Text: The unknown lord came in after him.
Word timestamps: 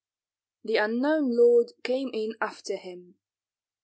The 0.63 0.77
unknown 0.77 1.37
lord 1.37 1.73
came 1.83 2.09
in 2.11 2.33
after 2.41 2.75
him. 2.75 3.19